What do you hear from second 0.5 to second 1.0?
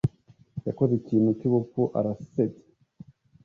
Yakoze